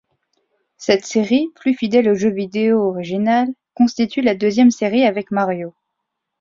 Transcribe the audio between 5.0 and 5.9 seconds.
avec Mario.